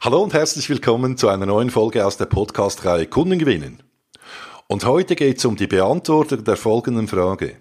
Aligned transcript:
Hallo 0.00 0.22
und 0.22 0.32
herzlich 0.32 0.70
willkommen 0.70 1.16
zu 1.16 1.26
einer 1.26 1.44
neuen 1.44 1.70
Folge 1.70 2.06
aus 2.06 2.16
der 2.16 2.26
Podcast-Reihe 2.26 3.06
Kunden 3.06 3.36
gewinnen. 3.36 3.82
Und 4.68 4.84
heute 4.84 5.16
geht 5.16 5.38
es 5.38 5.44
um 5.44 5.56
die 5.56 5.66
Beantwortung 5.66 6.44
der 6.44 6.56
folgenden 6.56 7.08
Frage. 7.08 7.56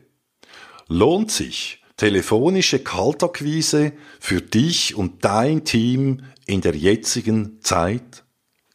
Lohnt 0.87 1.31
sich 1.31 1.81
telefonische 1.97 2.77
Kaltakquise 2.77 3.93
für 4.19 4.39
dich 4.39 4.93
und 4.95 5.25
dein 5.25 5.65
Team 5.65 6.25
in 6.45 6.61
der 6.61 6.75
jetzigen 6.75 7.59
Zeit? 7.61 8.23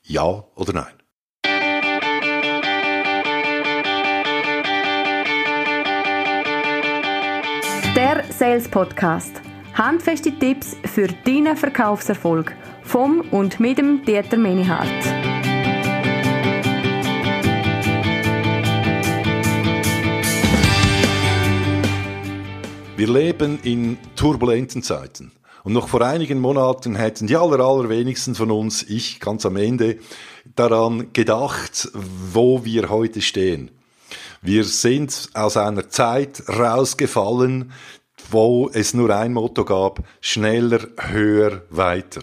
Ja 0.02 0.44
oder 0.56 0.72
nein? 0.72 0.94
Der 7.94 8.24
Sales 8.32 8.66
Podcast. 8.66 9.40
Handfeste 9.74 10.36
Tipps 10.36 10.76
für 10.84 11.06
deinen 11.06 11.56
Verkaufserfolg 11.56 12.56
vom 12.82 13.20
und 13.30 13.60
mit 13.60 13.78
dem 13.78 14.04
Dieter 14.04 14.36
Menihardt. 14.36 14.88
Wir 22.96 23.08
leben 23.08 23.58
in 23.62 23.98
turbulenten 24.16 24.82
Zeiten. 24.82 25.32
Und 25.64 25.72
noch 25.72 25.88
vor 25.88 26.02
einigen 26.02 26.40
Monaten 26.40 26.94
hätten 26.96 27.26
die 27.26 27.36
aller, 27.36 27.60
allerwenigsten 27.60 28.34
von 28.34 28.50
uns, 28.50 28.82
ich 28.82 29.20
ganz 29.20 29.46
am 29.46 29.56
Ende, 29.56 29.98
daran 30.56 31.12
gedacht, 31.12 31.88
wo 31.94 32.64
wir 32.64 32.90
heute 32.90 33.20
stehen. 33.20 33.70
Wir 34.40 34.64
sind 34.64 35.30
aus 35.34 35.56
einer 35.56 35.88
Zeit 35.88 36.42
rausgefallen, 36.48 37.72
wo 38.30 38.70
es 38.72 38.94
nur 38.94 39.10
ein 39.10 39.32
Motto 39.32 39.64
gab, 39.64 40.00
schneller, 40.20 40.80
höher, 40.96 41.62
weiter. 41.70 42.22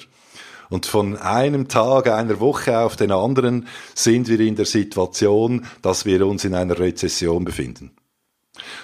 Und 0.70 0.86
von 0.86 1.18
einem 1.18 1.68
Tag, 1.68 2.08
einer 2.08 2.40
Woche 2.40 2.80
auf 2.80 2.96
den 2.96 3.12
anderen 3.12 3.68
sind 3.96 4.28
wir 4.28 4.40
in 4.40 4.56
der 4.56 4.66
Situation, 4.66 5.66
dass 5.82 6.06
wir 6.06 6.26
uns 6.28 6.46
in 6.46 6.54
einer 6.54 6.78
Rezession 6.78 7.44
befinden. 7.44 7.92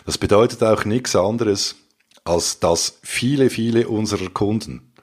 Das 0.05 0.17
bedeutet 0.17 0.63
auch 0.63 0.85
nichts 0.85 1.15
anderes, 1.15 1.75
als 2.23 2.59
dass 2.59 2.97
viele, 3.03 3.49
viele 3.49 3.87
unserer 3.87 4.29
Kunden 4.29 4.93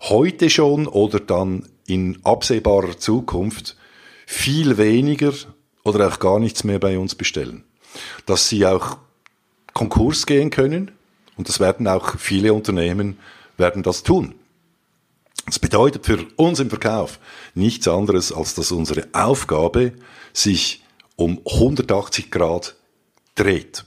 heute 0.00 0.50
schon 0.50 0.86
oder 0.86 1.20
dann 1.20 1.68
in 1.86 2.18
absehbarer 2.24 2.98
Zukunft 2.98 3.76
viel 4.26 4.76
weniger 4.76 5.32
oder 5.84 6.08
auch 6.08 6.18
gar 6.18 6.38
nichts 6.38 6.64
mehr 6.64 6.78
bei 6.78 6.98
uns 6.98 7.14
bestellen. 7.14 7.64
Dass 8.26 8.48
sie 8.48 8.66
auch 8.66 8.98
Konkurs 9.72 10.26
gehen 10.26 10.50
können 10.50 10.90
und 11.36 11.48
das 11.48 11.60
werden 11.60 11.86
auch 11.86 12.18
viele 12.18 12.52
Unternehmen 12.52 13.18
werden 13.56 13.82
das 13.82 14.02
tun. 14.02 14.34
Das 15.48 15.58
bedeutet 15.58 16.04
für 16.04 16.18
uns 16.36 16.60
im 16.60 16.68
Verkauf 16.68 17.18
nichts 17.54 17.88
anderes, 17.88 18.32
als 18.32 18.54
dass 18.54 18.70
unsere 18.70 19.08
Aufgabe 19.14 19.92
sich 20.34 20.84
um 21.16 21.40
180 21.46 22.30
Grad 22.30 22.76
dreht. 23.34 23.86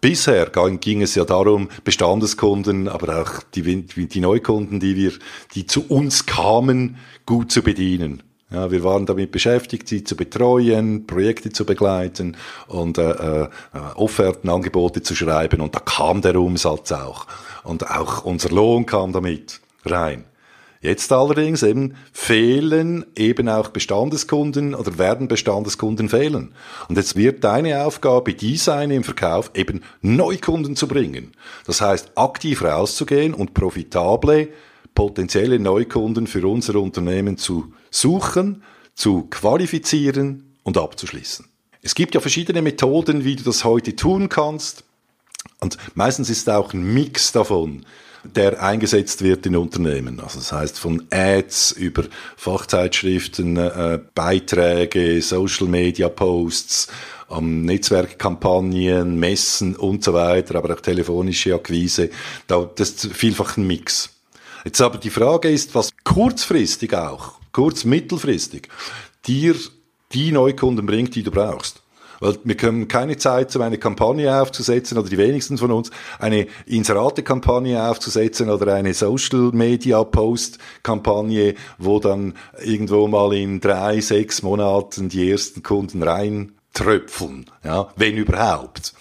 Bisher 0.00 0.46
ging 0.80 1.02
es 1.02 1.14
ja 1.16 1.26
darum, 1.26 1.68
Bestandeskunden, 1.84 2.88
aber 2.88 3.20
auch 3.20 3.42
die, 3.54 3.82
die 3.84 4.20
Neukunden, 4.20 4.80
die 4.80 4.96
wir, 4.96 5.12
die 5.54 5.66
zu 5.66 5.84
uns 5.86 6.24
kamen, 6.24 6.96
gut 7.26 7.52
zu 7.52 7.62
bedienen. 7.62 8.22
Ja, 8.50 8.70
wir 8.70 8.82
waren 8.82 9.04
damit 9.04 9.32
beschäftigt, 9.32 9.86
sie 9.86 10.04
zu 10.04 10.16
betreuen, 10.16 11.06
Projekte 11.06 11.50
zu 11.50 11.66
begleiten 11.66 12.38
und 12.68 12.96
äh, 12.96 13.42
äh, 13.42 13.48
Offerten, 13.96 14.48
Angebote 14.48 15.02
zu 15.02 15.14
schreiben. 15.14 15.60
Und 15.60 15.74
da 15.74 15.80
kam 15.80 16.22
der 16.22 16.36
Umsatz 16.36 16.90
auch. 16.92 17.26
Und 17.64 17.90
auch 17.90 18.24
unser 18.24 18.48
Lohn 18.48 18.86
kam 18.86 19.12
damit 19.12 19.60
rein. 19.84 20.24
Jetzt 20.80 21.10
allerdings 21.10 21.64
eben 21.64 21.94
fehlen 22.12 23.04
eben 23.16 23.48
auch 23.48 23.70
Bestandeskunden 23.70 24.74
oder 24.76 24.96
werden 24.96 25.26
Bestandeskunden 25.26 26.08
fehlen. 26.08 26.54
Und 26.88 26.96
jetzt 26.96 27.16
wird 27.16 27.42
deine 27.42 27.84
Aufgabe 27.84 28.34
die 28.34 28.56
sein 28.56 28.92
im 28.92 29.02
Verkauf, 29.02 29.50
eben 29.54 29.82
Neukunden 30.02 30.76
zu 30.76 30.86
bringen. 30.86 31.32
Das 31.66 31.80
heißt, 31.80 32.12
aktiv 32.16 32.62
rauszugehen 32.62 33.34
und 33.34 33.54
profitable 33.54 34.48
potenzielle 34.94 35.58
Neukunden 35.58 36.26
für 36.26 36.46
unser 36.46 36.76
Unternehmen 36.76 37.36
zu 37.36 37.72
suchen, 37.90 38.62
zu 38.94 39.28
qualifizieren 39.30 40.56
und 40.62 40.76
abzuschließen. 40.76 41.46
Es 41.82 41.94
gibt 41.94 42.14
ja 42.14 42.20
verschiedene 42.20 42.62
Methoden, 42.62 43.24
wie 43.24 43.36
du 43.36 43.44
das 43.44 43.64
heute 43.64 43.94
tun 43.94 44.28
kannst. 44.28 44.84
Und 45.60 45.76
meistens 45.94 46.30
ist 46.30 46.50
auch 46.50 46.72
ein 46.72 46.94
Mix 46.94 47.32
davon 47.32 47.84
der 48.24 48.62
eingesetzt 48.62 49.22
wird 49.22 49.46
in 49.46 49.56
Unternehmen. 49.56 50.20
Also 50.20 50.38
das 50.38 50.52
heißt 50.52 50.78
von 50.78 51.06
Ads 51.10 51.72
über 51.72 52.04
Fachzeitschriften, 52.36 53.56
äh, 53.56 54.00
Beiträge, 54.14 55.22
Social 55.22 55.68
Media 55.68 56.08
Posts, 56.08 56.88
ähm, 57.30 57.64
Netzwerkkampagnen, 57.64 59.18
Messen 59.18 59.76
und 59.76 60.04
so 60.04 60.14
weiter, 60.14 60.56
aber 60.56 60.74
auch 60.74 60.80
telefonische 60.80 61.54
Akquise. 61.54 62.10
Da, 62.46 62.68
das 62.74 62.90
ist 62.90 63.12
vielfach 63.12 63.56
ein 63.56 63.66
Mix. 63.66 64.10
Jetzt 64.64 64.80
aber 64.80 64.98
die 64.98 65.10
Frage 65.10 65.50
ist, 65.50 65.74
was 65.74 65.90
kurzfristig 66.04 66.94
auch, 66.94 67.34
kurz 67.52 67.84
mittelfristig, 67.84 68.68
dir 69.26 69.54
die 70.12 70.32
Neukunden 70.32 70.86
bringt, 70.86 71.14
die 71.14 71.22
du 71.22 71.30
brauchst. 71.30 71.82
Weil 72.20 72.36
wir 72.44 72.56
können 72.56 72.88
keine 72.88 73.16
Zeit, 73.16 73.54
um 73.54 73.62
eine 73.62 73.78
Kampagne 73.78 74.40
aufzusetzen, 74.40 74.98
oder 74.98 75.08
die 75.08 75.18
wenigsten 75.18 75.58
von 75.58 75.70
uns, 75.70 75.92
eine 76.18 76.48
Inserate-Kampagne 76.66 77.88
aufzusetzen 77.88 78.50
oder 78.50 78.74
eine 78.74 78.92
Social-Media-Post-Kampagne, 78.94 81.54
wo 81.78 82.00
dann 82.00 82.34
irgendwo 82.62 83.06
mal 83.06 83.32
in 83.34 83.60
drei, 83.60 84.00
sechs 84.00 84.42
Monaten 84.42 85.08
die 85.08 85.30
ersten 85.30 85.62
Kunden 85.62 86.02
reintröpfeln, 86.02 87.46
ja, 87.64 87.88
wenn 87.96 88.16
überhaupt. 88.16 88.94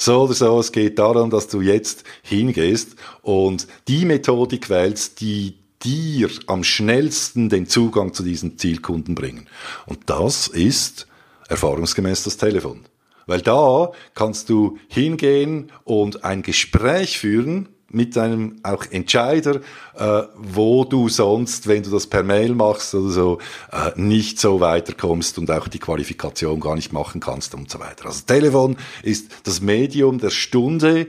So 0.00 0.22
oder 0.22 0.34
so, 0.34 0.60
es 0.60 0.70
geht 0.70 0.96
darum, 0.98 1.30
dass 1.30 1.48
du 1.48 1.60
jetzt 1.60 2.04
hingehst 2.22 2.94
und 3.22 3.66
die 3.88 4.04
Methodik 4.04 4.70
wählst, 4.70 5.20
die 5.20 5.58
dir 5.82 6.30
am 6.46 6.64
schnellsten 6.64 7.48
den 7.48 7.66
Zugang 7.66 8.14
zu 8.14 8.22
diesen 8.22 8.58
Zielkunden 8.58 9.14
bringen. 9.14 9.46
Und 9.86 9.98
das 10.06 10.48
ist 10.48 11.06
erfahrungsgemäß 11.48 12.24
das 12.24 12.36
Telefon. 12.36 12.84
Weil 13.26 13.42
da 13.42 13.92
kannst 14.14 14.48
du 14.48 14.78
hingehen 14.88 15.70
und 15.84 16.24
ein 16.24 16.42
Gespräch 16.42 17.18
führen 17.18 17.68
mit 17.90 18.16
deinem 18.16 18.56
auch 18.62 18.84
Entscheider, 18.90 19.60
äh, 19.96 20.22
wo 20.36 20.84
du 20.84 21.08
sonst, 21.08 21.66
wenn 21.66 21.82
du 21.82 21.90
das 21.90 22.06
per 22.06 22.22
Mail 22.22 22.54
machst 22.54 22.94
oder 22.94 23.08
so, 23.08 23.38
äh, 23.72 23.90
nicht 23.96 24.38
so 24.38 24.60
weiterkommst 24.60 25.38
und 25.38 25.50
auch 25.50 25.68
die 25.68 25.78
Qualifikation 25.78 26.60
gar 26.60 26.74
nicht 26.74 26.92
machen 26.92 27.20
kannst 27.20 27.54
und 27.54 27.70
so 27.70 27.80
weiter. 27.80 28.06
Also 28.06 28.22
Telefon 28.26 28.76
ist 29.02 29.30
das 29.44 29.60
Medium 29.60 30.18
der 30.18 30.30
Stunde, 30.30 31.06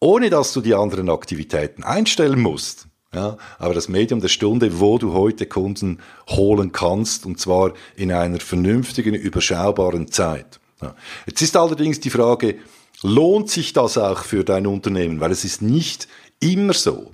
ohne 0.00 0.30
dass 0.30 0.52
du 0.52 0.60
die 0.60 0.74
anderen 0.74 1.08
Aktivitäten 1.08 1.84
einstellen 1.84 2.40
musst. 2.40 2.87
Ja, 3.14 3.38
aber 3.58 3.72
das 3.72 3.88
Medium 3.88 4.20
der 4.20 4.28
Stunde, 4.28 4.80
wo 4.80 4.98
du 4.98 5.14
heute 5.14 5.46
Kunden 5.46 5.98
holen 6.28 6.72
kannst, 6.72 7.24
und 7.24 7.40
zwar 7.40 7.72
in 7.96 8.12
einer 8.12 8.38
vernünftigen, 8.38 9.14
überschaubaren 9.14 10.10
Zeit. 10.10 10.60
Ja. 10.82 10.94
Jetzt 11.26 11.40
ist 11.40 11.56
allerdings 11.56 12.00
die 12.00 12.10
Frage, 12.10 12.56
lohnt 13.02 13.50
sich 13.50 13.72
das 13.72 13.96
auch 13.96 14.24
für 14.24 14.44
dein 14.44 14.66
Unternehmen? 14.66 15.20
Weil 15.20 15.32
es 15.32 15.44
ist 15.44 15.62
nicht 15.62 16.06
immer 16.40 16.74
so. 16.74 17.12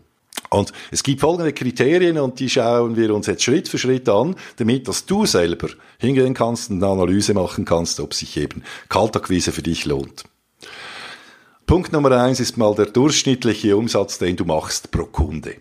Und 0.50 0.72
es 0.90 1.02
gibt 1.02 1.20
folgende 1.20 1.52
Kriterien 1.52 2.18
und 2.18 2.40
die 2.40 2.50
schauen 2.50 2.96
wir 2.96 3.14
uns 3.14 3.26
jetzt 3.26 3.44
Schritt 3.44 3.68
für 3.68 3.78
Schritt 3.78 4.08
an, 4.08 4.36
damit 4.56 4.88
dass 4.88 5.06
du 5.06 5.26
selber 5.26 5.68
hingehen 5.98 6.34
kannst 6.34 6.70
und 6.70 6.82
eine 6.82 6.92
Analyse 6.92 7.34
machen 7.34 7.64
kannst, 7.64 8.00
ob 8.00 8.14
sich 8.14 8.36
eben 8.36 8.62
Kaltakquise 8.88 9.52
für 9.52 9.62
dich 9.62 9.84
lohnt. 9.84 10.24
Punkt 11.66 11.92
Nummer 11.92 12.10
eins 12.12 12.40
ist 12.40 12.56
mal 12.56 12.74
der 12.74 12.86
durchschnittliche 12.86 13.76
Umsatz, 13.76 14.18
den 14.18 14.36
du 14.36 14.44
machst 14.44 14.90
pro 14.90 15.06
Kunde. 15.06 15.56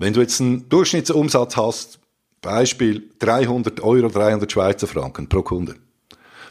Wenn 0.00 0.14
du 0.14 0.22
jetzt 0.22 0.40
einen 0.40 0.66
Durchschnittsumsatz 0.70 1.58
hast, 1.58 1.98
Beispiel 2.40 3.10
300 3.18 3.80
Euro, 3.82 4.08
300 4.08 4.50
Schweizer 4.50 4.86
Franken 4.86 5.28
pro 5.28 5.42
Kunde, 5.42 5.76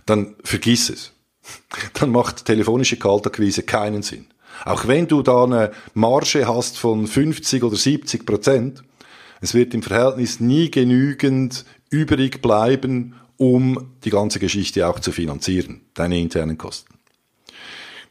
dann 0.06 0.36
vergiss 0.44 0.92
es. 0.92 1.12
Dann 1.94 2.12
macht 2.12 2.46
telefonische 2.46 2.98
Kaltakquise 2.98 3.64
keinen 3.64 4.04
Sinn. 4.04 4.28
Auch 4.66 4.88
wenn 4.88 5.08
du 5.08 5.24
da 5.24 5.46
eine 5.46 5.72
Marge 5.96 6.48
hast 6.48 6.78
von 6.78 7.08
50 7.08 7.64
oder 7.64 7.76
70 7.76 8.24
Prozent, 8.24 8.84
es 9.42 9.56
wird 9.56 9.74
im 9.74 9.82
Verhältnis 9.82 10.40
nie 10.40 10.70
genügend 10.70 11.66
übrig 11.90 12.44
bleiben, 12.44 13.16
um 13.38 13.96
die 14.04 14.12
ganze 14.12 14.38
Geschichte 14.38 14.88
auch 14.88 15.00
zu 15.00 15.12
finanzieren, 15.12 15.82
deine 15.96 16.20
internen 16.20 16.60
Kosten. 16.60 16.94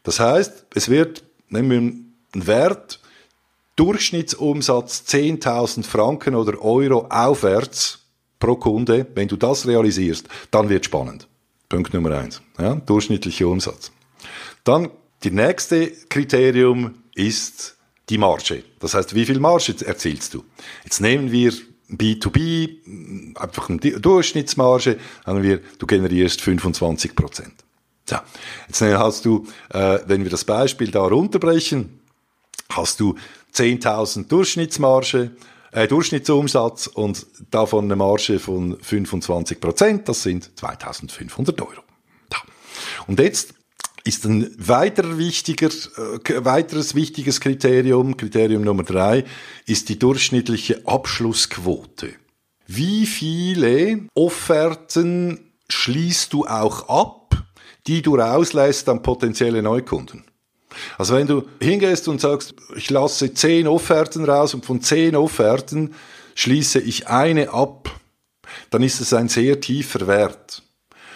Das 0.02 0.18
heißt, 0.18 0.66
es 0.74 0.88
wird, 0.88 1.22
nehmen 1.48 1.70
wir 1.70 1.78
einen 1.78 2.46
Wert, 2.46 2.98
Durchschnittsumsatz 3.78 5.04
10.000 5.06 5.84
Franken 5.84 6.34
oder 6.34 6.60
Euro 6.60 7.06
aufwärts 7.08 8.00
pro 8.40 8.56
Kunde, 8.56 9.06
wenn 9.14 9.28
du 9.28 9.36
das 9.36 9.66
realisierst, 9.66 10.28
dann 10.50 10.68
wird 10.68 10.84
spannend. 10.84 11.28
Punkt 11.68 11.94
Nummer 11.94 12.12
eins. 12.12 12.42
Ja, 12.58 12.74
durchschnittlicher 12.74 13.46
Umsatz. 13.46 13.92
Dann 14.64 14.90
die 15.22 15.30
nächste 15.30 15.90
Kriterium 16.08 16.94
ist 17.14 17.76
die 18.08 18.18
Marge. 18.18 18.64
Das 18.80 18.94
heißt, 18.94 19.14
wie 19.14 19.26
viel 19.26 19.38
Marge 19.38 19.74
erzielst 19.84 20.34
du? 20.34 20.44
Jetzt 20.84 21.00
nehmen 21.00 21.30
wir 21.30 21.52
B2B, 21.90 23.36
einfach 23.38 23.68
eine 23.68 23.78
Durchschnittsmarge, 23.78 24.98
sagen 25.24 25.42
wir, 25.42 25.60
du 25.78 25.86
generierst 25.86 26.40
25 26.40 27.14
Prozent. 27.14 27.54
So, 28.04 28.16
jetzt 28.66 28.80
hast 28.80 29.24
du, 29.24 29.46
äh, 29.70 30.00
wenn 30.06 30.24
wir 30.24 30.30
das 30.30 30.44
Beispiel 30.44 30.90
da 30.90 31.02
runterbrechen, 31.02 32.00
hast 32.70 33.00
du 33.00 33.16
10.000 33.54 34.28
Durchschnittsmarge, 34.28 35.32
äh, 35.72 35.86
Durchschnittsumsatz 35.86 36.86
und 36.86 37.26
davon 37.50 37.84
eine 37.84 37.96
Marge 37.96 38.38
von 38.38 38.78
25 38.80 39.60
Prozent, 39.60 40.08
das 40.08 40.22
sind 40.22 40.50
2.500 40.56 41.60
Euro. 41.60 41.82
Ja. 42.32 42.38
Und 43.06 43.20
jetzt 43.20 43.54
ist 44.04 44.24
ein 44.24 44.54
weiter 44.56 45.18
wichtiger, 45.18 45.68
äh, 45.68 46.44
weiteres 46.44 46.94
wichtiges 46.94 47.40
Kriterium, 47.40 48.16
Kriterium 48.16 48.62
Nummer 48.62 48.82
drei, 48.82 49.24
ist 49.66 49.88
die 49.88 49.98
durchschnittliche 49.98 50.86
Abschlussquote. 50.86 52.14
Wie 52.66 53.06
viele 53.06 54.06
Offerten 54.14 55.52
schließt 55.68 56.32
du 56.32 56.46
auch 56.46 56.88
ab, 56.88 57.36
die 57.86 58.02
du 58.02 58.16
rauslässt 58.16 58.88
an 58.88 59.02
potenzielle 59.02 59.62
Neukunden? 59.62 60.24
Also 60.96 61.14
wenn 61.14 61.26
du 61.26 61.44
hingehst 61.60 62.08
und 62.08 62.20
sagst, 62.20 62.54
ich 62.76 62.90
lasse 62.90 63.32
zehn 63.34 63.66
Offerten 63.66 64.24
raus 64.24 64.54
und 64.54 64.64
von 64.64 64.80
zehn 64.80 65.16
Offerten 65.16 65.94
schließe 66.34 66.80
ich 66.80 67.08
eine 67.08 67.52
ab, 67.52 67.90
dann 68.70 68.82
ist 68.82 69.00
es 69.00 69.12
ein 69.12 69.28
sehr 69.28 69.60
tiefer 69.60 70.06
Wert. 70.06 70.62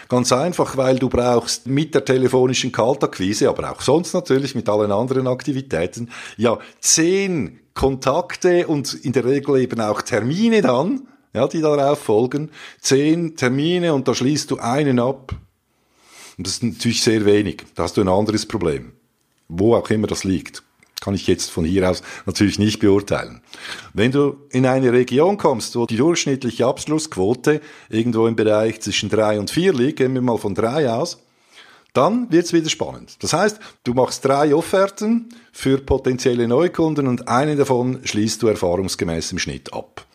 Ganz 0.09 0.31
einfach, 0.31 0.77
weil 0.77 0.99
du 0.99 1.09
brauchst 1.09 1.67
mit 1.67 1.95
der 1.95 2.05
telefonischen 2.05 2.71
Kaltakquise, 2.71 3.49
aber 3.49 3.73
auch 3.73 3.81
sonst 3.81 4.13
natürlich 4.13 4.55
mit 4.55 4.69
allen 4.69 4.93
anderen 4.93 5.27
Aktivitäten, 5.27 6.11
ja, 6.37 6.59
zehn 6.81 7.61
Kontakte 7.73 8.67
und 8.67 8.93
in 8.93 9.13
der 9.13 9.25
Regel 9.25 9.59
eben 9.61 9.81
auch 9.81 10.03
Termine 10.03 10.61
dann, 10.61 11.09
ja, 11.33 11.49
die 11.49 11.63
darauf 11.63 11.99
folgen. 11.99 12.51
Zehn 12.81 13.37
Termine 13.37 13.95
und 13.95 14.07
da 14.07 14.15
schließt 14.15 14.51
du 14.51 14.59
einen 14.59 14.99
ab. 14.99 15.35
Und 16.37 16.47
das 16.47 16.55
ist 16.55 16.63
natürlich 16.63 17.03
sehr 17.03 17.25
wenig. 17.25 17.65
Da 17.75 17.85
hast 17.85 17.97
du 17.97 18.03
ein 18.03 18.09
anderes 18.09 18.47
Problem. 18.47 18.93
Wo 19.55 19.75
auch 19.75 19.91
immer 19.91 20.07
das 20.07 20.25
liegt 20.25 20.63
kann 21.03 21.15
ich 21.15 21.27
jetzt 21.27 21.51
von 21.51 21.65
hier 21.65 21.91
aus 21.91 22.01
natürlich 22.27 22.61
nicht 22.61 22.79
beurteilen. 22.79 23.43
Wenn 23.93 24.13
du 24.13 24.37
in 24.51 24.65
eine 24.65 24.93
Region 24.93 25.37
kommst, 25.37 25.75
wo 25.75 25.85
die 25.85 25.97
durchschnittliche 25.97 26.65
Abschlussquote 26.65 27.61
irgendwo 27.91 28.29
im 28.29 28.37
Bereich 28.37 28.81
zwischen 28.81 29.11
drei 29.11 29.41
und 29.41 29.51
vier 29.51 29.73
liegt, 29.73 29.99
gehen 29.99 30.15
wir 30.15 30.23
mal 30.23 30.39
von 30.39 30.55
drei 30.55 30.89
aus, 30.89 31.19
dann 31.93 32.31
wird's 32.31 32.53
wieder 32.53 32.71
spannend. 32.71 33.17
Das 33.21 33.33
heißt, 33.33 33.59
du 33.85 33.95
machst 33.95 34.25
drei 34.25 34.55
Offerten 34.55 35.29
für 35.53 35.79
potenzielle 35.79 36.47
Neukunden 36.47 37.09
und 37.09 37.27
eine 37.27 37.57
davon 37.57 37.99
schließt 38.05 38.41
du 38.41 38.47
erfahrungsgemäß 38.47 39.33
im 39.33 39.39
Schnitt 39.41 39.73
ab 39.73 40.07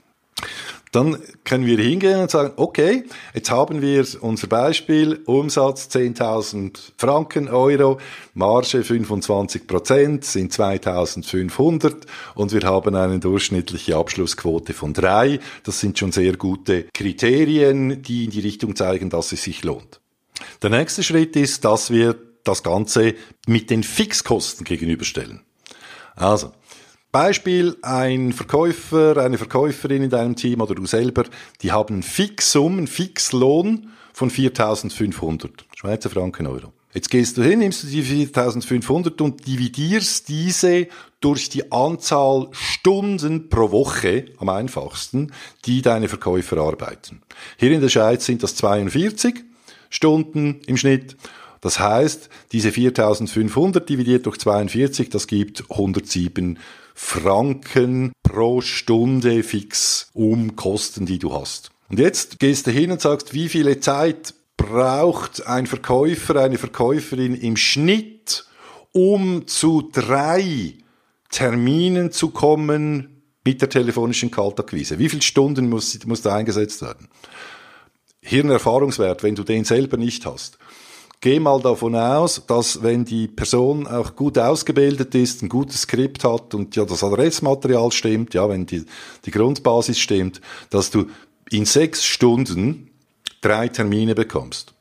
dann 0.97 1.21
können 1.43 1.67
wir 1.67 1.77
hingehen 1.77 2.19
und 2.21 2.31
sagen, 2.31 2.53
okay, 2.55 3.03
jetzt 3.35 3.51
haben 3.51 3.83
wir 3.83 4.03
unser 4.21 4.47
Beispiel, 4.47 5.21
Umsatz 5.25 5.89
10.000 5.91 6.93
Franken, 6.97 7.49
Euro, 7.49 7.99
Marge 8.33 8.83
25 8.83 9.67
Prozent, 9.67 10.25
sind 10.25 10.51
2.500 10.51 11.93
und 12.33 12.51
wir 12.51 12.61
haben 12.61 12.95
eine 12.95 13.19
durchschnittliche 13.19 13.95
Abschlussquote 13.95 14.73
von 14.73 14.93
drei. 14.93 15.39
Das 15.63 15.79
sind 15.79 15.99
schon 15.99 16.11
sehr 16.11 16.35
gute 16.35 16.85
Kriterien, 16.95 18.01
die 18.01 18.25
in 18.25 18.31
die 18.31 18.39
Richtung 18.39 18.75
zeigen, 18.75 19.11
dass 19.11 19.31
es 19.31 19.43
sich 19.43 19.63
lohnt. 19.63 20.01
Der 20.63 20.71
nächste 20.71 21.03
Schritt 21.03 21.35
ist, 21.35 21.63
dass 21.63 21.91
wir 21.91 22.15
das 22.43 22.63
Ganze 22.63 23.13
mit 23.45 23.69
den 23.69 23.83
Fixkosten 23.83 24.65
gegenüberstellen. 24.65 25.41
Also, 26.15 26.53
Beispiel, 27.17 27.75
ein 27.81 28.31
Verkäufer, 28.31 29.17
eine 29.17 29.39
Verkäuferin 29.39 30.03
in 30.03 30.11
deinem 30.11 30.35
Team 30.35 30.61
oder 30.61 30.75
du 30.75 30.85
selber, 30.85 31.23
die 31.63 31.71
haben 31.71 31.95
einen 31.95 32.03
Fixum, 32.03 32.77
einen 32.77 32.85
Fixlohn 32.85 33.89
von 34.13 34.29
4.500 34.29 35.49
Schweizer 35.75 36.11
Franken 36.11 36.45
Euro. 36.45 36.73
Jetzt 36.93 37.09
gehst 37.09 37.35
du 37.37 37.41
hin, 37.41 37.57
nimmst 37.57 37.81
du 37.81 37.87
die 37.87 38.03
4.500 38.03 39.19
und 39.23 39.47
dividierst 39.47 40.29
diese 40.29 40.89
durch 41.19 41.49
die 41.49 41.71
Anzahl 41.71 42.49
Stunden 42.51 43.49
pro 43.49 43.71
Woche 43.71 44.25
am 44.37 44.49
einfachsten, 44.49 45.31
die 45.65 45.81
deine 45.81 46.09
Verkäufer 46.09 46.57
arbeiten. 46.57 47.23
Hier 47.57 47.71
in 47.71 47.81
der 47.81 47.89
Schweiz 47.89 48.27
sind 48.27 48.43
das 48.43 48.53
42 48.57 49.43
Stunden 49.89 50.61
im 50.67 50.77
Schnitt. 50.77 51.17
Das 51.61 51.79
heißt, 51.79 52.29
diese 52.51 52.69
4.500 52.69 53.79
dividiert 53.79 54.27
durch 54.27 54.37
42, 54.37 55.09
das 55.09 55.25
gibt 55.25 55.63
107 55.71 56.59
Franken 56.99 58.11
pro 58.23 58.59
Stunde 58.59 59.43
fix 59.43 60.09
um 60.13 60.55
Kosten, 60.55 61.05
die 61.05 61.19
du 61.19 61.31
hast. 61.31 61.69
Und 61.89 61.99
jetzt 61.99 62.39
gehst 62.39 62.65
du 62.65 62.71
hin 62.71 62.91
und 62.91 62.99
sagst, 62.99 63.35
wie 63.35 63.49
viele 63.49 63.79
Zeit 63.79 64.33
braucht 64.57 65.45
ein 65.45 65.67
Verkäufer, 65.67 66.41
eine 66.41 66.57
Verkäuferin 66.57 67.35
im 67.35 67.55
Schnitt, 67.55 68.45
um 68.93 69.45
zu 69.45 69.87
drei 69.93 70.73
Terminen 71.29 72.11
zu 72.11 72.31
kommen 72.31 73.21
mit 73.45 73.61
der 73.61 73.69
telefonischen 73.69 74.31
Kaltakquise? 74.31 74.97
Wie 74.97 75.07
viele 75.07 75.21
Stunden 75.21 75.69
muss, 75.69 76.03
muss 76.05 76.23
da 76.23 76.35
eingesetzt 76.35 76.81
werden? 76.81 77.09
Hier 78.23 78.43
ein 78.43 78.49
Erfahrungswert, 78.49 79.21
wenn 79.21 79.35
du 79.35 79.43
den 79.43 79.65
selber 79.65 79.97
nicht 79.97 80.25
hast 80.25 80.57
geh 81.21 81.39
mal 81.39 81.61
davon 81.61 81.95
aus, 81.95 82.43
dass 82.47 82.83
wenn 82.83 83.05
die 83.05 83.27
Person 83.27 83.87
auch 83.87 84.15
gut 84.15 84.37
ausgebildet 84.37 85.15
ist, 85.15 85.41
ein 85.41 85.49
gutes 85.49 85.81
Skript 85.81 86.23
hat 86.23 86.53
und 86.53 86.75
ja 86.75 86.85
das 86.85 87.03
Adressmaterial 87.03 87.91
stimmt, 87.91 88.33
ja, 88.33 88.47
wenn 88.49 88.65
die, 88.65 88.85
die 89.25 89.31
Grundbasis 89.31 89.99
stimmt, 89.99 90.41
dass 90.69 90.91
du 90.91 91.05
in 91.49 91.65
sechs 91.65 92.05
Stunden 92.05 92.91
drei 93.41 93.67
Termine 93.67 94.15
bekommst. 94.15 94.73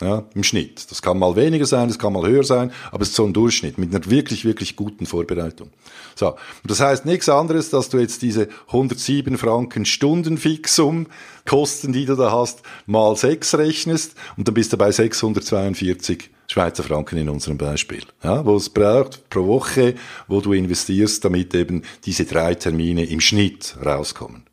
Ja, 0.00 0.24
im 0.34 0.42
Schnitt. 0.42 0.90
Das 0.90 1.02
kann 1.02 1.20
mal 1.20 1.36
weniger 1.36 1.66
sein, 1.66 1.86
das 1.86 2.00
kann 2.00 2.12
mal 2.12 2.26
höher 2.26 2.42
sein, 2.42 2.72
aber 2.90 3.02
es 3.02 3.10
ist 3.10 3.14
so 3.14 3.24
ein 3.24 3.32
Durchschnitt 3.32 3.78
mit 3.78 3.94
einer 3.94 4.04
wirklich, 4.10 4.44
wirklich 4.44 4.74
guten 4.74 5.06
Vorbereitung. 5.06 5.70
So. 6.16 6.34
Das 6.64 6.80
heißt 6.80 7.06
nichts 7.06 7.28
anderes, 7.28 7.70
dass 7.70 7.90
du 7.90 7.98
jetzt 7.98 8.22
diese 8.22 8.48
107 8.66 9.38
Franken 9.38 9.84
Stundenfixum 9.84 11.06
Kosten, 11.46 11.92
die 11.92 12.06
du 12.06 12.16
da 12.16 12.32
hast, 12.32 12.62
mal 12.86 13.14
sechs 13.16 13.54
rechnest 13.54 14.14
und 14.36 14.48
dann 14.48 14.54
bist 14.54 14.72
du 14.72 14.78
bei 14.78 14.90
642 14.90 16.30
Schweizer 16.48 16.82
Franken 16.82 17.18
in 17.18 17.28
unserem 17.28 17.56
Beispiel. 17.56 18.02
Ja, 18.22 18.44
wo 18.44 18.56
es 18.56 18.70
braucht 18.70 19.28
pro 19.30 19.46
Woche, 19.46 19.94
wo 20.26 20.40
du 20.40 20.52
investierst, 20.52 21.24
damit 21.24 21.54
eben 21.54 21.82
diese 22.04 22.24
drei 22.24 22.54
Termine 22.54 23.04
im 23.04 23.20
Schnitt 23.20 23.76
rauskommen. 23.84 24.44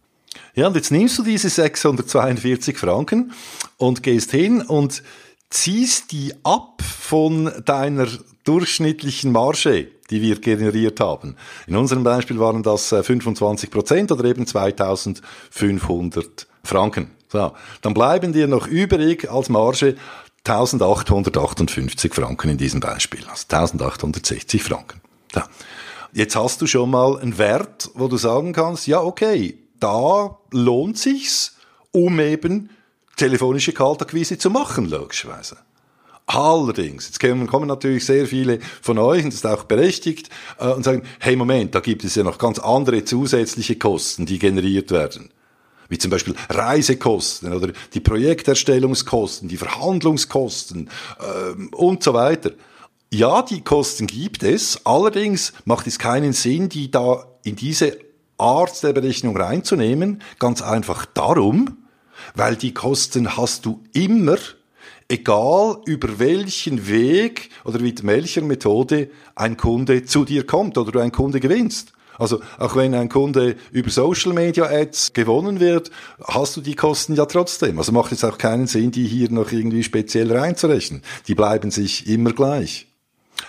Ja, 0.54 0.68
und 0.68 0.76
jetzt 0.76 0.92
nimmst 0.92 1.18
du 1.18 1.24
diese 1.24 1.50
642 1.50 2.78
Franken 2.78 3.32
und 3.78 4.04
gehst 4.04 4.32
hin 4.32 4.62
und 4.62 5.02
ziehst 5.52 6.12
die 6.12 6.34
ab 6.44 6.82
von 6.82 7.52
deiner 7.66 8.08
durchschnittlichen 8.44 9.32
Marge, 9.32 9.88
die 10.10 10.22
wir 10.22 10.40
generiert 10.40 11.00
haben. 11.00 11.36
In 11.68 11.76
unserem 11.76 12.04
Beispiel 12.04 12.40
waren 12.40 12.64
das 12.64 12.90
25 12.90 13.70
äh, 13.70 13.72
Prozent 13.72 14.12
oder 14.12 14.26
eben 14.26 14.48
2500 14.48 16.48
Franken. 16.64 17.12
So, 17.30 17.54
dann 17.82 17.94
bleiben 17.94 18.34
dir 18.34 18.48
noch 18.48 18.68
übrig 18.68 19.30
als 19.30 19.50
Marge 19.50 19.96
1858 20.46 22.14
Franken 22.14 22.50
in 22.50 22.58
diesem 22.58 22.80
Beispiel, 22.80 23.22
also 23.30 23.46
1860 23.50 24.64
Franken. 24.64 25.02
So. 25.34 25.42
Jetzt 26.14 26.36
hast 26.36 26.62
du 26.62 26.68
schon 26.68 26.90
mal 26.90 27.20
einen 27.20 27.38
Wert, 27.38 27.90
wo 27.94 28.10
du 28.10 28.18
sagen 28.18 28.52
kannst, 28.52 28.88
ja, 28.88 29.00
okay, 29.00 29.58
da 29.80 30.38
lohnt 30.52 30.98
sich's, 30.98 31.56
um 31.92 32.20
eben 32.20 32.70
telefonische 33.22 33.72
Kaltakquise 33.72 34.40
zu 34.40 34.50
machen, 34.50 34.90
logischerweise. 34.90 35.58
Allerdings, 36.26 37.08
jetzt 37.08 37.20
kommen, 37.20 37.68
natürlich 37.68 38.06
sehr 38.06 38.26
viele 38.26 38.60
von 38.82 38.98
euch, 38.98 39.24
und 39.24 39.32
das 39.32 39.42
ist 39.42 39.46
auch 39.46 39.66
berechtigt, 39.66 40.30
äh, 40.60 40.70
und 40.70 40.84
sagen, 40.84 41.04
hey 41.20 41.36
Moment, 41.36 41.76
da 41.76 41.82
gibt 41.82 42.04
es 42.04 42.16
ja 42.16 42.24
noch 42.24 42.40
ganz 42.40 42.58
andere 42.58 43.04
zusätzliche 43.04 43.76
Kosten, 43.76 44.26
die 44.26 44.40
generiert 44.40 44.90
werden. 44.90 45.30
Wie 45.88 46.00
zum 46.00 46.10
Beispiel 46.10 46.36
Reisekosten 46.50 47.54
oder 47.54 47.74
die 47.94 48.00
Projekterstellungskosten, 48.00 49.50
die 49.50 49.58
Verhandlungskosten 49.58 50.90
ähm, 51.20 51.70
und 51.74 52.02
so 52.02 52.14
weiter. 52.14 52.52
Ja, 53.14 53.42
die 53.44 53.62
Kosten 53.62 54.08
gibt 54.08 54.42
es, 54.42 54.86
allerdings 54.86 55.54
macht 55.66 55.86
es 55.86 56.00
keinen 56.00 56.34
Sinn, 56.34 56.70
die 56.70 56.90
da 56.90 57.26
in 57.44 57.56
diese 57.56 57.98
Art 58.38 58.82
der 58.82 58.94
Berechnung 58.94 59.38
reinzunehmen, 59.38 60.24
ganz 60.40 60.62
einfach 60.62 61.06
darum, 61.06 61.82
weil 62.36 62.56
die 62.56 62.74
Kosten 62.74 63.38
hast 63.38 63.66
du 63.66 63.82
immer, 63.94 64.38
egal 65.08 65.78
über 65.86 66.20
welchen 66.20 66.88
Weg 66.88 67.50
oder 67.66 67.80
mit 67.80 68.06
welcher 68.06 68.42
Methode 68.42 69.10
ein 69.36 69.58
Kunde 69.58 70.06
zu 70.06 70.26
dir 70.26 70.46
kommt 70.46 70.78
oder 70.78 70.92
du 70.92 71.00
einen 71.00 71.12
Kunde 71.12 71.40
gewinnst. 71.40 71.94
Also 72.18 72.40
auch 72.60 72.76
wenn 72.76 72.94
ein 72.94 73.10
Kunde 73.10 73.56
über 73.72 73.90
Social 73.90 74.34
Media 74.34 74.66
Ads 74.66 75.14
gewonnen 75.14 75.60
wird, 75.60 75.90
hast 76.24 76.56
du 76.56 76.62
die 76.62 76.76
Kosten 76.76 77.16
ja 77.16 77.26
trotzdem. 77.26 77.80
Also 77.80 77.92
macht 77.92 78.12
es 78.12 78.24
auch 78.24 78.38
keinen 78.38 78.68
Sinn, 78.68 78.92
die 78.92 79.08
hier 79.08 79.32
noch 79.32 79.52
irgendwie 79.52 79.84
speziell 79.84 80.32
reinzurechnen. 80.32 81.02
Die 81.28 81.36
bleiben 81.36 81.72
sich 81.72 82.08
immer 82.08 82.32
gleich. 82.32 82.88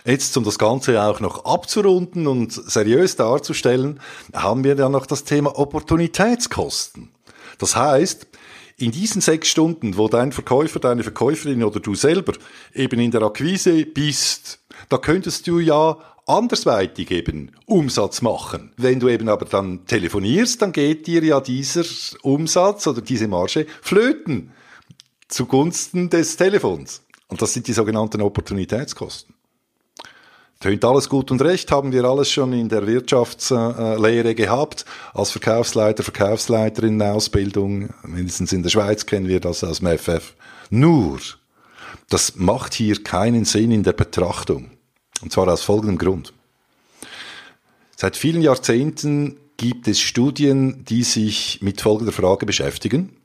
Jetzt, 0.07 0.37
um 0.37 0.45
das 0.45 0.59
Ganze 0.59 1.02
auch 1.02 1.21
noch 1.21 1.45
abzurunden 1.45 2.26
und 2.26 2.52
seriös 2.52 3.17
darzustellen, 3.17 4.00
haben 4.33 4.64
wir 4.64 4.75
dann 4.75 4.93
noch 4.93 5.07
das 5.07 5.25
Thema 5.25 5.59
Opportunitätskosten. 5.59 7.11
Das 7.59 7.76
heißt, 7.76 8.26
in 8.82 8.90
diesen 8.90 9.20
sechs 9.20 9.48
Stunden, 9.48 9.96
wo 9.96 10.08
dein 10.08 10.32
Verkäufer, 10.32 10.80
deine 10.80 11.04
Verkäuferin 11.04 11.62
oder 11.62 11.78
du 11.78 11.94
selber 11.94 12.32
eben 12.74 12.98
in 12.98 13.12
der 13.12 13.22
Akquise 13.22 13.86
bist, 13.86 14.58
da 14.88 14.98
könntest 14.98 15.46
du 15.46 15.60
ja 15.60 15.98
andersweitig 16.26 17.12
eben 17.12 17.52
Umsatz 17.66 18.22
machen. 18.22 18.72
Wenn 18.76 18.98
du 18.98 19.08
eben 19.08 19.28
aber 19.28 19.44
dann 19.44 19.86
telefonierst, 19.86 20.60
dann 20.62 20.72
geht 20.72 21.06
dir 21.06 21.22
ja 21.22 21.40
dieser 21.40 21.84
Umsatz 22.22 22.86
oder 22.88 23.00
diese 23.00 23.28
Marge 23.28 23.66
flöten 23.80 24.50
zugunsten 25.28 26.10
des 26.10 26.36
Telefons. 26.36 27.02
Und 27.28 27.40
das 27.40 27.54
sind 27.54 27.68
die 27.68 27.72
sogenannten 27.72 28.20
Opportunitätskosten. 28.20 29.31
Tönt 30.62 30.85
alles 30.85 31.09
gut 31.09 31.33
und 31.33 31.42
recht, 31.42 31.73
haben 31.73 31.90
wir 31.90 32.04
alles 32.04 32.31
schon 32.31 32.52
in 32.52 32.69
der 32.69 32.87
Wirtschaftslehre 32.87 34.37
gehabt, 34.37 34.85
als 35.12 35.33
Verkaufsleiter, 35.33 36.04
Verkaufsleiterin 36.04 37.00
in 37.00 37.02
Ausbildung, 37.02 37.88
mindestens 38.07 38.52
in 38.52 38.62
der 38.62 38.71
Schweiz 38.71 39.04
kennen 39.04 39.26
wir 39.26 39.40
das 39.40 39.64
aus 39.64 39.81
dem 39.81 39.99
FF. 39.99 40.35
Nur, 40.71 41.19
das 42.09 42.37
macht 42.37 42.75
hier 42.75 43.02
keinen 43.02 43.45
Sinn 43.45 43.73
in 43.73 43.83
der 43.83 43.92
Betrachtung. 43.92 44.71
Und 45.21 45.33
zwar 45.33 45.49
aus 45.49 45.64
folgendem 45.64 45.99
Grund. 45.99 46.33
Seit 47.97 48.16
vielen 48.16 48.40
Jahrzehnten 48.40 49.38
gibt 49.57 49.88
es 49.88 49.99
Studien, 49.99 50.85
die 50.85 51.02
sich 51.02 51.59
mit 51.61 51.81
folgender 51.81 52.12
Frage 52.12 52.47
beschäftigen, 52.47 53.16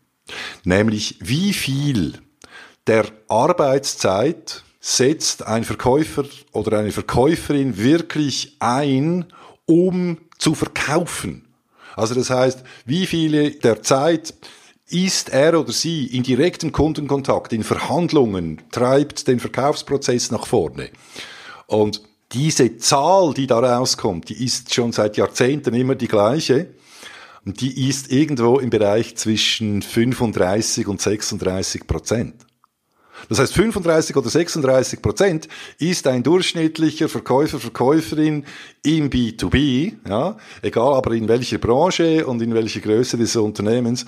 nämlich 0.63 1.17
wie 1.20 1.53
viel 1.53 2.13
der 2.88 3.06
Arbeitszeit 3.27 4.63
setzt 4.79 5.46
ein 5.46 5.63
Verkäufer 5.63 6.25
oder 6.51 6.79
eine 6.79 6.91
Verkäuferin 6.91 7.77
wirklich 7.77 8.55
ein, 8.60 9.25
um 9.65 10.17
zu 10.38 10.55
verkaufen. 10.55 11.46
Also 11.96 12.13
das 12.13 12.29
heißt, 12.29 12.63
wie 12.86 13.05
viele 13.05 13.51
der 13.51 13.81
Zeit 13.81 14.34
ist 14.89 15.29
er 15.29 15.60
oder 15.60 15.72
sie 15.72 16.05
in 16.05 16.24
direktem 16.24 16.72
Kundenkontakt, 16.72 17.51
in 17.51 17.63
Verhandlungen, 17.63 18.62
treibt 18.72 19.27
den 19.27 19.39
Verkaufsprozess 19.39 20.31
nach 20.31 20.46
vorne. 20.46 20.89
Und 21.65 22.01
diese 22.31 22.77
Zahl, 22.77 23.34
die 23.34 23.48
da 23.48 23.60
rauskommt, 23.60 24.29
die 24.29 24.46
ist 24.46 24.74
schon 24.74 24.91
seit 24.91 25.17
Jahrzehnten 25.17 25.74
immer 25.74 25.96
die 25.96 26.07
gleiche. 26.07 26.67
Und 27.46 27.62
die 27.62 27.88
ist 27.88 28.12
irgendwo 28.12 28.60
im 28.60 28.69
Bereich 28.69 29.15
zwischen 29.15 29.81
35 29.81 30.88
und 30.88 31.01
36 31.01 31.88
Prozent. 31.88 32.47
Das 33.29 33.39
heißt, 33.39 33.53
35 33.53 34.15
oder 34.15 34.29
36 34.29 35.01
Prozent 35.01 35.47
ist 35.79 36.07
ein 36.07 36.24
durchschnittlicher 36.24 37.09
Verkäufer, 37.09 37.59
Verkäuferin 37.59 38.45
im 38.83 39.09
B2B, 39.09 39.93
ja, 40.07 40.38
egal 40.62 40.93
aber 40.93 41.12
in 41.12 41.27
welcher 41.27 41.57
Branche 41.57 42.25
und 42.25 42.41
in 42.41 42.53
welcher 42.53 42.79
Größe 42.79 43.17
des 43.17 43.36
Unternehmens, 43.36 44.05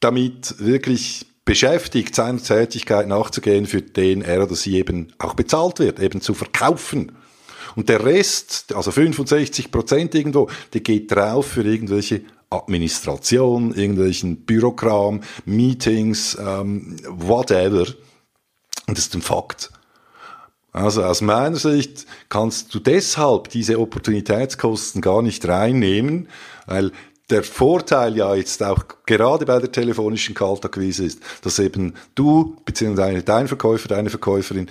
damit 0.00 0.54
wirklich 0.58 1.26
beschäftigt, 1.44 2.14
seiner 2.14 2.42
Tätigkeit 2.42 3.08
nachzugehen, 3.08 3.66
für 3.66 3.82
den 3.82 4.22
er 4.22 4.42
oder 4.44 4.54
sie 4.54 4.76
eben 4.76 5.12
auch 5.18 5.34
bezahlt 5.34 5.78
wird, 5.78 6.00
eben 6.00 6.20
zu 6.20 6.34
verkaufen. 6.34 7.12
Und 7.74 7.88
der 7.88 8.04
Rest, 8.04 8.74
also 8.74 8.90
65 8.90 9.70
Prozent 9.70 10.14
irgendwo, 10.14 10.48
der 10.72 10.82
geht 10.82 11.10
drauf 11.10 11.46
für 11.46 11.62
irgendwelche 11.62 12.22
Administration, 12.50 13.74
irgendwelchen 13.74 14.44
Bürokram, 14.44 15.22
Meetings, 15.46 16.36
ähm, 16.38 16.96
whatever. 17.08 17.86
Und 18.92 18.98
das 18.98 19.06
ist 19.06 19.14
ein 19.14 19.22
Fakt. 19.22 19.70
Also 20.70 21.02
aus 21.02 21.22
meiner 21.22 21.56
Sicht 21.56 22.04
kannst 22.28 22.74
du 22.74 22.78
deshalb 22.78 23.48
diese 23.48 23.80
Opportunitätskosten 23.80 25.00
gar 25.00 25.22
nicht 25.22 25.48
reinnehmen, 25.48 26.28
weil 26.66 26.92
der 27.30 27.42
Vorteil 27.42 28.18
ja 28.18 28.34
jetzt 28.34 28.62
auch 28.62 28.84
gerade 29.06 29.46
bei 29.46 29.58
der 29.60 29.72
telefonischen 29.72 30.34
Kaltakquise 30.34 31.06
ist, 31.06 31.20
dass 31.40 31.58
eben 31.58 31.94
du 32.14 32.54
bzw. 32.66 33.22
dein 33.22 33.48
Verkäufer, 33.48 33.88
deine 33.88 34.10
Verkäuferin 34.10 34.68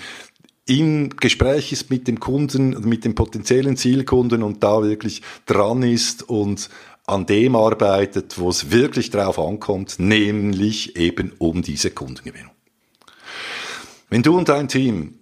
im 0.67 1.09
Gespräch 1.17 1.71
ist 1.71 1.89
mit 1.89 2.07
dem 2.07 2.19
Kunden, 2.19 2.79
mit 2.87 3.05
dem 3.05 3.15
potenziellen 3.15 3.75
Zielkunden 3.75 4.43
und 4.43 4.61
da 4.61 4.83
wirklich 4.83 5.23
dran 5.47 5.81
ist 5.81 6.29
und 6.29 6.69
an 7.07 7.25
dem 7.25 7.55
arbeitet, 7.55 8.37
wo 8.37 8.49
es 8.49 8.69
wirklich 8.69 9.09
drauf 9.09 9.39
ankommt, 9.39 9.95
nämlich 9.97 10.95
eben 10.95 11.33
um 11.39 11.63
diese 11.63 11.89
Kundengewinnung. 11.89 12.51
Wenn 14.11 14.23
du 14.23 14.37
und 14.37 14.49
dein 14.49 14.67
Team 14.67 15.20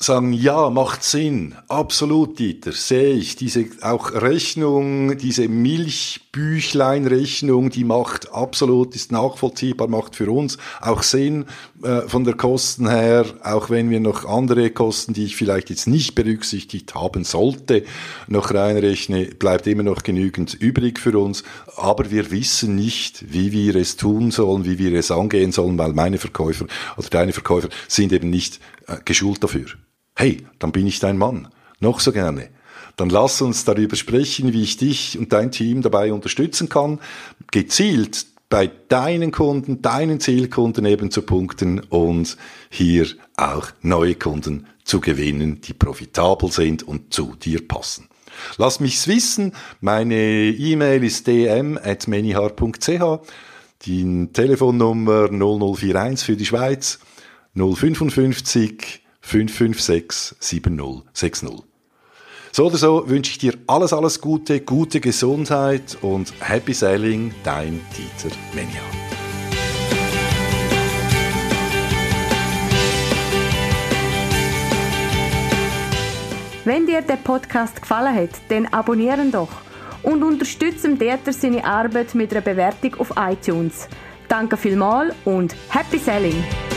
sagen, 0.00 0.32
ja, 0.32 0.70
macht 0.70 1.02
Sinn, 1.02 1.56
absolut, 1.66 2.38
Dieter, 2.38 2.70
sehe 2.70 3.14
ich, 3.14 3.34
diese 3.34 3.66
auch 3.80 4.12
Rechnung, 4.12 5.18
diese 5.18 5.48
Milchbüchlein-Rechnung, 5.48 7.70
die 7.70 7.82
macht 7.82 8.32
absolut, 8.32 8.94
ist 8.94 9.10
nachvollziehbar, 9.10 9.88
macht 9.88 10.14
für 10.14 10.30
uns 10.30 10.56
auch 10.80 11.02
Sinn 11.02 11.46
äh, 11.82 12.02
von 12.02 12.22
der 12.22 12.34
Kosten 12.34 12.88
her, 12.88 13.26
auch 13.42 13.70
wenn 13.70 13.90
wir 13.90 13.98
noch 13.98 14.24
andere 14.24 14.70
Kosten, 14.70 15.14
die 15.14 15.24
ich 15.24 15.34
vielleicht 15.34 15.68
jetzt 15.68 15.88
nicht 15.88 16.14
berücksichtigt 16.14 16.94
haben 16.94 17.24
sollte, 17.24 17.82
noch 18.28 18.54
reinrechne, 18.54 19.24
bleibt 19.24 19.66
immer 19.66 19.82
noch 19.82 20.04
genügend 20.04 20.54
übrig 20.54 21.00
für 21.00 21.18
uns, 21.18 21.42
aber 21.76 22.12
wir 22.12 22.30
wissen 22.30 22.76
nicht, 22.76 23.32
wie 23.32 23.50
wir 23.50 23.74
es 23.74 23.96
tun 23.96 24.30
sollen, 24.30 24.64
wie 24.64 24.78
wir 24.78 24.96
es 24.96 25.10
angehen 25.10 25.50
sollen, 25.50 25.76
weil 25.76 25.92
meine 25.92 26.18
Verkäufer 26.18 26.66
oder 26.96 27.08
deine 27.08 27.32
Verkäufer 27.32 27.68
sind 27.88 28.12
eben 28.12 28.30
nicht 28.30 28.60
äh, 28.86 28.98
geschult 29.04 29.42
dafür 29.42 29.66
hey, 30.18 30.44
dann 30.58 30.72
bin 30.72 30.86
ich 30.86 30.98
dein 30.98 31.16
Mann. 31.16 31.46
Noch 31.78 32.00
so 32.00 32.10
gerne. 32.10 32.48
Dann 32.96 33.08
lass 33.08 33.40
uns 33.40 33.64
darüber 33.64 33.94
sprechen, 33.94 34.52
wie 34.52 34.64
ich 34.64 34.76
dich 34.76 35.16
und 35.16 35.32
dein 35.32 35.52
Team 35.52 35.80
dabei 35.80 36.12
unterstützen 36.12 36.68
kann, 36.68 36.98
gezielt 37.52 38.26
bei 38.50 38.68
deinen 38.88 39.30
Kunden, 39.30 39.80
deinen 39.80 40.18
Zielkunden 40.18 40.84
eben 40.86 41.12
zu 41.12 41.22
punkten 41.22 41.78
und 41.78 42.36
hier 42.68 43.06
auch 43.36 43.68
neue 43.82 44.16
Kunden 44.16 44.66
zu 44.82 45.00
gewinnen, 45.00 45.60
die 45.60 45.74
profitabel 45.74 46.50
sind 46.50 46.82
und 46.82 47.14
zu 47.14 47.36
dir 47.40 47.66
passen. 47.68 48.08
Lass 48.56 48.80
mich's 48.80 49.06
wissen. 49.06 49.52
Meine 49.80 50.16
E-Mail 50.16 51.04
ist 51.04 51.28
dm.manyhard.ch. 51.28 53.20
Die 53.82 54.28
Telefonnummer 54.32 55.28
0041 55.30 56.26
für 56.26 56.36
die 56.36 56.46
Schweiz 56.46 56.98
055 57.54 59.02
556 59.28 60.36
7060. 60.40 61.50
So 62.50 62.66
oder 62.66 62.78
so 62.78 63.08
wünsche 63.10 63.32
ich 63.32 63.36
dir 63.36 63.52
alles, 63.66 63.92
alles 63.92 64.22
Gute, 64.22 64.60
gute 64.60 65.00
Gesundheit 65.00 65.98
und 66.00 66.32
Happy 66.40 66.72
Sailing, 66.72 67.34
dein 67.44 67.78
Dieter 67.94 68.34
Menja. 68.54 68.80
Wenn 76.64 76.86
dir 76.86 77.02
der 77.02 77.16
Podcast 77.16 77.82
gefallen 77.82 78.14
hat, 78.14 78.30
dann 78.48 78.64
abonnieren 78.68 79.30
doch 79.30 79.50
und 80.02 80.22
unterstützen 80.22 80.98
Dieter 80.98 81.34
seine 81.34 81.64
Arbeit 81.66 82.14
mit 82.14 82.32
einer 82.32 82.40
Bewertung 82.40 82.94
auf 82.94 83.12
iTunes. 83.18 83.88
Danke 84.26 84.56
vielmals 84.56 85.14
und 85.26 85.54
Happy 85.68 85.98
Selling! 85.98 86.67